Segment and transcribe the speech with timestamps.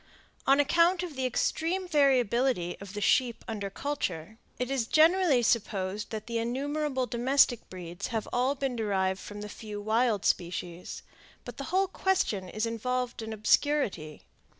[0.47, 6.09] On account of the extreme variability of the sheep under culture, it is generally supposed
[6.09, 11.03] that the innumerable domestic breeds have all been derived from the few wild species;
[11.45, 14.23] but the whole question is involved in obscurity.